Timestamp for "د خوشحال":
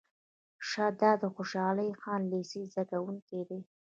1.21-1.77